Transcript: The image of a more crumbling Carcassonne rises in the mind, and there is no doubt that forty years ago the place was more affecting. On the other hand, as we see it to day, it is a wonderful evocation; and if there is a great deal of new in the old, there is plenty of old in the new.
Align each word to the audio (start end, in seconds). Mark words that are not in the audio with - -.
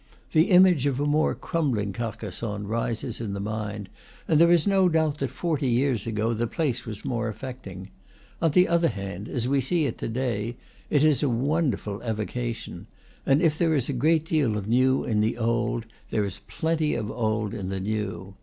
The 0.31 0.49
image 0.49 0.87
of 0.87 0.99
a 0.99 1.05
more 1.05 1.35
crumbling 1.35 1.93
Carcassonne 1.93 2.65
rises 2.65 3.21
in 3.21 3.33
the 3.33 3.39
mind, 3.39 3.87
and 4.27 4.41
there 4.41 4.49
is 4.49 4.65
no 4.65 4.89
doubt 4.89 5.19
that 5.19 5.29
forty 5.29 5.67
years 5.67 6.07
ago 6.07 6.33
the 6.33 6.47
place 6.47 6.87
was 6.87 7.05
more 7.05 7.27
affecting. 7.27 7.91
On 8.41 8.49
the 8.49 8.67
other 8.67 8.87
hand, 8.87 9.29
as 9.29 9.47
we 9.47 9.61
see 9.61 9.85
it 9.85 9.99
to 9.99 10.07
day, 10.07 10.57
it 10.89 11.03
is 11.03 11.21
a 11.21 11.29
wonderful 11.29 12.01
evocation; 12.01 12.87
and 13.27 13.43
if 13.43 13.59
there 13.59 13.75
is 13.75 13.89
a 13.89 13.93
great 13.93 14.25
deal 14.25 14.57
of 14.57 14.67
new 14.67 15.03
in 15.03 15.21
the 15.21 15.37
old, 15.37 15.85
there 16.09 16.25
is 16.25 16.39
plenty 16.47 16.95
of 16.95 17.11
old 17.11 17.53
in 17.53 17.69
the 17.69 17.79
new. 17.79 18.33